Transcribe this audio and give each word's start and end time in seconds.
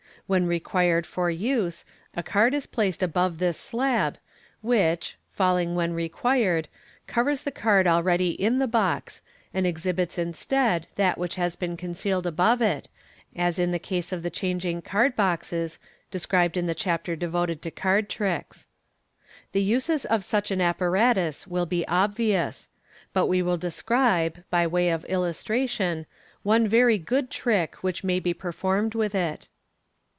When 0.27 0.47
required 0.47 1.05
for 1.05 1.29
use, 1.29 1.83
a 2.15 2.23
card 2.23 2.53
is 2.53 2.65
placed 2.65 3.03
above 3.03 3.37
this 3.39 3.57
slab, 3.59 4.17
which, 4.61 5.17
falling 5.29 5.75
when 5.75 5.91
required, 5.91 6.69
covers 7.05 7.41
the 7.41 7.51
card 7.51 7.85
already 7.85 8.29
in 8.29 8.57
the 8.57 8.67
box, 8.67 9.21
and 9.53 9.67
exhibits 9.67 10.17
instead 10.17 10.87
that 10.95 11.17
which 11.17 11.35
had 11.35 11.59
been 11.59 11.75
concealed 11.75 12.25
above 12.25 12.61
it, 12.61 12.87
as 13.35 13.59
in 13.59 13.71
the 13.71 13.79
case 13.79 14.13
of 14.13 14.23
the 14.23 14.29
changing 14.29 14.81
card 14.81 15.17
boxes, 15.17 15.79
described 16.11 16.55
in 16.55 16.65
the 16.65 16.73
chapter 16.75 17.17
devoted 17.17 17.61
to 17.63 17.69
card 17.71 18.07
tricks. 18.07 18.67
The 19.51 19.61
uses 19.61 20.05
of 20.05 20.23
such 20.23 20.49
an 20.49 20.61
apparatus 20.61 21.45
will 21.45 21.65
be 21.65 21.85
obvious; 21.89 22.69
but 23.11 23.25
we 23.27 23.41
will 23.41 23.57
describe, 23.57 24.45
by 24.49 24.65
way 24.65 24.91
of 24.91 25.03
illustration, 25.07 26.05
one 26.41 26.69
very 26.69 26.97
good 26.97 27.29
trick 27.29 27.75
which 27.83 28.05
may 28.05 28.21
be 28.21 28.33
performed 28.33 28.95
with 28.95 29.13
it. 29.13 29.49